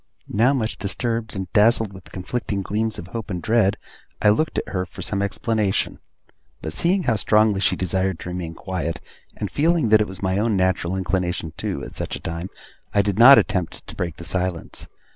Now 0.33 0.51
much 0.51 0.79
disturbed, 0.79 1.35
and 1.35 1.45
dazzled 1.53 1.93
with 1.93 2.11
conflicting 2.11 2.63
gleams 2.63 2.97
of 2.97 3.09
hope 3.09 3.29
and 3.29 3.39
dread, 3.39 3.77
I 4.19 4.29
looked 4.29 4.57
at 4.57 4.69
her 4.69 4.83
for 4.87 5.03
some 5.03 5.21
explanation. 5.21 5.99
But 6.59 6.73
seeing 6.73 7.03
how 7.03 7.17
strongly 7.17 7.61
she 7.61 7.75
desired 7.75 8.17
to 8.21 8.29
remain 8.29 8.55
quiet, 8.55 8.99
and 9.37 9.51
feeling 9.51 9.89
that 9.89 10.01
it 10.01 10.07
was 10.07 10.23
my 10.23 10.39
own 10.39 10.57
natural 10.57 10.95
inclination 10.97 11.53
too, 11.55 11.83
at 11.83 11.91
such 11.91 12.15
a 12.15 12.19
time, 12.19 12.47
I 12.95 13.03
did 13.03 13.19
not 13.19 13.37
attempt 13.37 13.85
to 13.85 13.95
break 13.95 14.15
the 14.17 14.23
silence. 14.25 14.87